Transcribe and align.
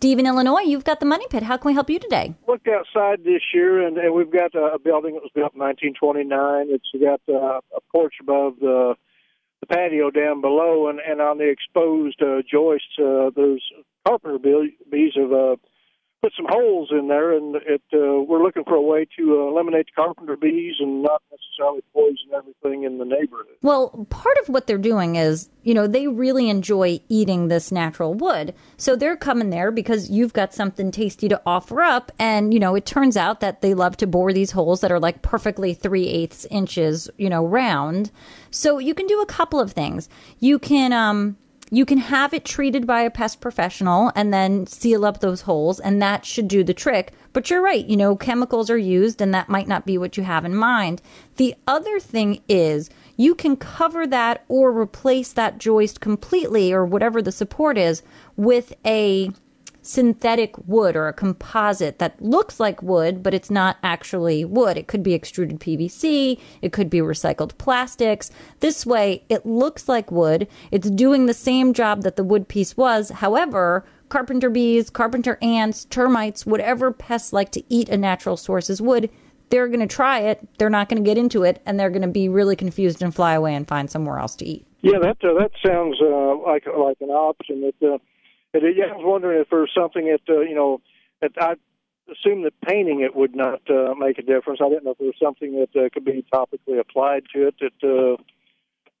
Steve 0.00 0.18
in 0.18 0.24
Illinois, 0.26 0.62
you've 0.62 0.84
got 0.84 0.98
the 0.98 1.04
Money 1.04 1.26
Pit. 1.28 1.42
How 1.42 1.58
can 1.58 1.68
we 1.68 1.74
help 1.74 1.90
you 1.90 1.98
today? 1.98 2.34
Looked 2.48 2.66
outside 2.68 3.22
this 3.22 3.42
year, 3.52 3.86
and, 3.86 3.98
and 3.98 4.14
we've 4.14 4.32
got 4.32 4.54
a, 4.54 4.78
building 4.78 5.12
that 5.12 5.20
was 5.20 5.30
built 5.34 5.52
in 5.52 5.60
1929. 5.60 6.68
It's 6.70 6.88
got 6.98 7.20
uh, 7.28 7.60
a 7.76 7.80
porch 7.92 8.14
above 8.18 8.54
the 8.60 8.94
the 9.60 9.66
patio 9.66 10.10
down 10.10 10.40
below, 10.40 10.88
and, 10.88 11.00
and 11.00 11.20
on 11.20 11.36
the 11.36 11.50
exposed 11.50 12.22
uh, 12.22 12.40
joists, 12.50 12.96
uh, 12.98 13.28
there's 13.36 13.62
carpenter 14.06 14.38
bees 14.38 15.12
have 15.16 15.34
uh, 15.34 15.56
put 16.22 16.32
some 16.34 16.46
holes 16.48 16.88
in 16.90 17.08
there, 17.08 17.36
and 17.36 17.56
it 17.56 17.82
uh, 17.92 18.24
we're 18.24 18.42
looking 18.42 18.64
for 18.64 18.76
a 18.76 18.80
way 18.80 19.06
to 19.18 19.42
uh, 19.42 19.50
eliminate 19.50 19.84
the 19.84 20.02
carpenter 20.02 20.38
bees 20.38 20.76
and 20.80 21.02
not 21.02 21.20
necessarily 21.30 21.82
poison 21.92 22.32
everything 22.34 22.84
in 22.84 22.96
the 22.96 23.04
neighborhood. 23.04 23.49
Well, 23.62 24.06
part 24.08 24.38
of 24.40 24.48
what 24.48 24.66
they're 24.66 24.78
doing 24.78 25.16
is, 25.16 25.50
you 25.64 25.74
know, 25.74 25.86
they 25.86 26.06
really 26.06 26.48
enjoy 26.48 27.00
eating 27.10 27.48
this 27.48 27.70
natural 27.70 28.14
wood, 28.14 28.54
so 28.78 28.96
they're 28.96 29.16
coming 29.16 29.50
there 29.50 29.70
because 29.70 30.08
you've 30.08 30.32
got 30.32 30.54
something 30.54 30.90
tasty 30.90 31.28
to 31.28 31.42
offer 31.44 31.82
up, 31.82 32.10
and 32.18 32.54
you 32.54 32.60
know, 32.60 32.74
it 32.74 32.86
turns 32.86 33.18
out 33.18 33.40
that 33.40 33.60
they 33.60 33.74
love 33.74 33.98
to 33.98 34.06
bore 34.06 34.32
these 34.32 34.52
holes 34.52 34.80
that 34.80 34.90
are 34.90 34.98
like 34.98 35.20
perfectly 35.20 35.74
three 35.74 36.08
eighths 36.08 36.46
inches, 36.46 37.10
you 37.18 37.28
know, 37.28 37.44
round. 37.44 38.10
So 38.50 38.78
you 38.78 38.94
can 38.94 39.06
do 39.06 39.20
a 39.20 39.26
couple 39.26 39.60
of 39.60 39.72
things. 39.72 40.08
You 40.38 40.58
can 40.58 40.94
um 40.94 41.36
you 41.70 41.84
can 41.84 41.98
have 41.98 42.34
it 42.34 42.44
treated 42.44 42.86
by 42.86 43.02
a 43.02 43.10
pest 43.10 43.40
professional 43.40 44.10
and 44.16 44.32
then 44.34 44.66
seal 44.66 45.04
up 45.04 45.20
those 45.20 45.42
holes, 45.42 45.78
and 45.80 46.00
that 46.00 46.24
should 46.24 46.48
do 46.48 46.64
the 46.64 46.74
trick. 46.74 47.12
But 47.32 47.50
you're 47.50 47.62
right, 47.62 47.86
you 47.86 47.96
know, 47.96 48.16
chemicals 48.16 48.70
are 48.70 48.78
used, 48.78 49.20
and 49.20 49.34
that 49.34 49.50
might 49.50 49.68
not 49.68 49.86
be 49.86 49.98
what 49.98 50.16
you 50.16 50.22
have 50.24 50.46
in 50.46 50.56
mind. 50.56 51.00
The 51.36 51.54
other 51.68 52.00
thing 52.00 52.42
is 52.48 52.90
you 53.20 53.34
can 53.34 53.54
cover 53.54 54.06
that 54.06 54.42
or 54.48 54.72
replace 54.72 55.34
that 55.34 55.58
joist 55.58 56.00
completely 56.00 56.72
or 56.72 56.86
whatever 56.86 57.20
the 57.20 57.30
support 57.30 57.76
is 57.76 58.02
with 58.36 58.72
a 58.86 59.30
synthetic 59.82 60.56
wood 60.66 60.96
or 60.96 61.06
a 61.06 61.12
composite 61.12 61.98
that 61.98 62.20
looks 62.22 62.58
like 62.58 62.82
wood, 62.82 63.22
but 63.22 63.34
it's 63.34 63.50
not 63.50 63.76
actually 63.82 64.42
wood. 64.42 64.78
It 64.78 64.86
could 64.86 65.02
be 65.02 65.12
extruded 65.12 65.60
PVC, 65.60 66.40
it 66.62 66.72
could 66.72 66.88
be 66.88 67.00
recycled 67.00 67.58
plastics. 67.58 68.30
This 68.60 68.86
way, 68.86 69.22
it 69.28 69.44
looks 69.44 69.86
like 69.86 70.10
wood. 70.10 70.48
It's 70.70 70.90
doing 70.90 71.26
the 71.26 71.34
same 71.34 71.74
job 71.74 72.02
that 72.04 72.16
the 72.16 72.24
wood 72.24 72.48
piece 72.48 72.74
was. 72.74 73.10
However, 73.10 73.84
carpenter 74.08 74.48
bees, 74.48 74.88
carpenter 74.88 75.36
ants, 75.42 75.84
termites, 75.84 76.46
whatever 76.46 76.90
pests 76.90 77.34
like 77.34 77.52
to 77.52 77.62
eat 77.68 77.90
a 77.90 77.98
natural 77.98 78.38
source 78.38 78.70
as 78.70 78.80
wood, 78.80 79.10
they're 79.50 79.68
going 79.68 79.80
to 79.80 79.86
try 79.86 80.20
it. 80.20 80.46
They're 80.58 80.70
not 80.70 80.88
going 80.88 81.02
to 81.02 81.06
get 81.06 81.18
into 81.18 81.42
it, 81.42 81.60
and 81.66 81.78
they're 81.78 81.90
going 81.90 82.02
to 82.02 82.08
be 82.08 82.28
really 82.28 82.56
confused 82.56 83.02
and 83.02 83.14
fly 83.14 83.34
away 83.34 83.54
and 83.54 83.66
find 83.68 83.90
somewhere 83.90 84.18
else 84.18 84.36
to 84.36 84.46
eat. 84.46 84.66
Yeah, 84.80 84.98
that 85.02 85.18
uh, 85.22 85.34
that 85.34 85.50
sounds 85.64 85.98
uh, 86.00 86.36
like 86.36 86.66
like 86.66 86.96
an 87.00 87.10
option. 87.10 87.60
That 87.60 87.94
uh, 87.94 87.98
but 88.52 88.62
yeah, 88.62 88.86
I 88.86 88.96
was 88.96 89.04
wondering 89.04 89.40
if 89.40 89.48
there's 89.50 89.72
something 89.76 90.06
that 90.06 90.32
uh, 90.32 90.40
you 90.40 90.54
know 90.54 90.80
that 91.20 91.32
I 91.38 91.54
assume 92.10 92.42
that 92.44 92.54
painting 92.66 93.00
it 93.00 93.14
would 93.14 93.34
not 93.34 93.60
uh, 93.68 93.94
make 93.94 94.18
a 94.18 94.22
difference. 94.22 94.60
I 94.62 94.68
didn't 94.68 94.84
know 94.84 94.92
if 94.92 94.98
there 94.98 95.06
was 95.06 95.20
something 95.22 95.52
that 95.60 95.78
uh, 95.78 95.88
could 95.92 96.04
be 96.04 96.24
topically 96.32 96.80
applied 96.80 97.24
to 97.34 97.48
it 97.48 97.54
that 97.60 97.86
uh, 97.86 98.22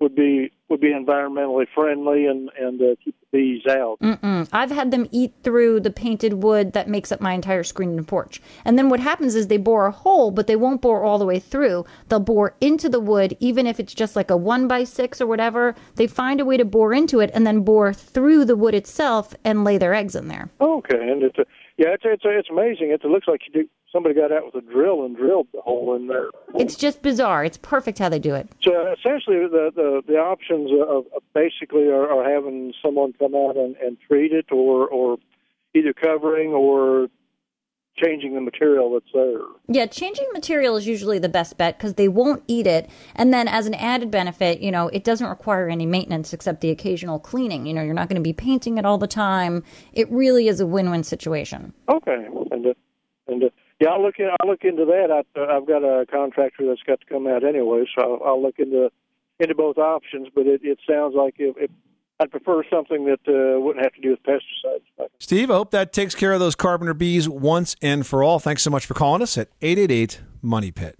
would 0.00 0.14
be 0.14 0.52
would 0.68 0.80
be 0.80 0.92
environmentally 0.92 1.66
friendly 1.74 2.26
and 2.26 2.50
and 2.58 2.80
uh, 2.80 2.94
keep 3.02 3.14
the 3.20 3.26
bees 3.32 3.66
out. 3.66 3.98
Mm-mm. 4.00 4.48
I've 4.52 4.70
had 4.70 4.90
them 4.90 5.08
eat 5.10 5.32
through 5.42 5.80
the 5.80 5.90
painted 5.90 6.42
wood 6.42 6.72
that 6.72 6.88
makes 6.88 7.12
up 7.12 7.20
my 7.20 7.32
entire 7.32 7.62
screen 7.62 7.96
and 7.96 8.06
porch. 8.06 8.42
And 8.64 8.78
then 8.78 8.88
what 8.88 9.00
happens 9.00 9.34
is 9.34 9.46
they 9.46 9.56
bore 9.56 9.86
a 9.86 9.92
hole, 9.92 10.30
but 10.30 10.46
they 10.46 10.56
won't 10.56 10.82
bore 10.82 11.02
all 11.04 11.18
the 11.18 11.24
way 11.24 11.38
through. 11.38 11.86
They'll 12.08 12.20
bore 12.20 12.56
into 12.60 12.88
the 12.88 13.00
wood, 13.00 13.36
even 13.40 13.66
if 13.66 13.80
it's 13.80 13.94
just 13.94 14.16
like 14.16 14.30
a 14.30 14.36
one 14.36 14.68
by 14.68 14.84
six 14.84 15.20
or 15.20 15.26
whatever. 15.26 15.74
They 15.94 16.06
find 16.06 16.40
a 16.40 16.44
way 16.44 16.56
to 16.56 16.64
bore 16.64 16.92
into 16.92 17.20
it 17.20 17.30
and 17.32 17.46
then 17.46 17.60
bore 17.60 17.92
through 17.92 18.44
the 18.44 18.56
wood 18.56 18.74
itself 18.74 19.34
and 19.44 19.64
lay 19.64 19.78
their 19.78 19.94
eggs 19.94 20.14
in 20.14 20.28
there. 20.28 20.50
Okay, 20.60 21.10
and 21.10 21.22
it's 21.22 21.38
a, 21.38 21.46
yeah, 21.78 21.88
it's 21.88 22.04
it's 22.04 22.22
it's 22.24 22.50
amazing. 22.50 22.90
It 22.90 23.04
looks 23.04 23.28
like 23.28 23.42
you 23.46 23.62
do 23.62 23.68
somebody 23.92 24.14
got 24.14 24.32
out 24.32 24.46
with 24.46 24.64
a 24.64 24.66
drill 24.66 25.04
and 25.04 25.16
drilled 25.16 25.48
the 25.52 25.60
hole 25.60 25.94
in 25.94 26.06
there. 26.06 26.28
It's 26.54 26.76
just 26.76 27.02
bizarre. 27.02 27.44
It's 27.44 27.58
perfect 27.58 27.98
how 27.98 28.08
they 28.08 28.18
do 28.18 28.34
it. 28.34 28.48
So 28.62 28.92
essentially, 28.92 29.46
the 29.46 29.70
the, 29.74 30.02
the 30.06 30.18
options 30.18 30.70
of, 30.72 31.06
of 31.14 31.22
basically 31.34 31.88
are, 31.88 32.08
are 32.08 32.28
having 32.28 32.72
someone 32.82 33.12
come 33.14 33.34
out 33.34 33.56
and, 33.56 33.76
and 33.76 33.98
treat 34.08 34.32
it, 34.32 34.46
or 34.50 34.86
or 34.88 35.18
either 35.74 35.92
covering 35.92 36.50
or 36.52 37.08
changing 37.96 38.34
the 38.34 38.40
material 38.40 38.92
that's 38.92 39.12
there. 39.12 39.40
Yeah, 39.68 39.86
changing 39.86 40.26
material 40.32 40.76
is 40.76 40.86
usually 40.86 41.18
the 41.18 41.28
best 41.28 41.56
bet 41.56 41.78
because 41.78 41.94
they 41.94 42.08
won't 42.08 42.42
eat 42.46 42.66
it. 42.66 42.88
And 43.14 43.32
then, 43.32 43.48
as 43.48 43.66
an 43.66 43.74
added 43.74 44.10
benefit, 44.10 44.60
you 44.60 44.70
know, 44.70 44.88
it 44.88 45.04
doesn't 45.04 45.28
require 45.28 45.68
any 45.68 45.86
maintenance 45.86 46.32
except 46.32 46.60
the 46.60 46.70
occasional 46.70 47.18
cleaning. 47.18 47.66
You 47.66 47.74
know, 47.74 47.82
you're 47.82 47.94
not 47.94 48.08
going 48.08 48.20
to 48.20 48.22
be 48.22 48.32
painting 48.32 48.78
it 48.78 48.84
all 48.84 48.98
the 48.98 49.06
time. 49.06 49.62
It 49.92 50.10
really 50.10 50.48
is 50.48 50.60
a 50.60 50.66
win 50.66 50.90
win 50.90 51.04
situation. 51.04 51.72
Okay. 51.88 52.26
And, 52.50 52.66
uh, 52.66 52.74
and 53.28 53.44
uh, 53.44 53.48
yeah, 53.80 53.88
I'll 53.90 54.02
look. 54.02 54.18
In, 54.18 54.30
I'll 54.40 54.48
look 54.48 54.64
into 54.64 54.84
that. 54.84 55.10
I, 55.10 55.40
uh, 55.40 55.56
I've 55.56 55.66
got 55.66 55.82
a 55.82 56.06
contractor 56.06 56.66
that's 56.66 56.82
got 56.82 57.00
to 57.00 57.06
come 57.06 57.26
out 57.26 57.44
anyway, 57.44 57.84
so 57.96 58.20
I'll, 58.22 58.28
I'll 58.28 58.42
look 58.42 58.58
into 58.58 58.90
into 59.38 59.54
both 59.54 59.78
options. 59.78 60.28
But 60.34 60.46
it, 60.46 60.60
it 60.64 60.78
sounds 60.88 61.14
like 61.14 61.34
if, 61.38 61.56
if 61.58 61.70
I'd 62.18 62.30
prefer 62.30 62.62
something 62.70 63.04
that 63.04 63.20
uh, 63.28 63.60
wouldn't 63.60 63.84
have 63.84 63.92
to 63.94 64.00
do 64.00 64.10
with 64.10 64.22
pesticides. 64.22 65.08
Steve, 65.18 65.50
I 65.50 65.54
hope 65.54 65.70
that 65.72 65.92
takes 65.92 66.14
care 66.14 66.32
of 66.32 66.40
those 66.40 66.54
carpenter 66.54 66.94
bees 66.94 67.28
once 67.28 67.76
and 67.82 68.06
for 68.06 68.22
all. 68.22 68.38
Thanks 68.38 68.62
so 68.62 68.70
much 68.70 68.86
for 68.86 68.94
calling 68.94 69.22
us 69.22 69.36
at 69.36 69.48
eight 69.60 69.78
eight 69.78 69.90
eight 69.90 70.20
Money 70.40 70.70
Pit. 70.70 70.98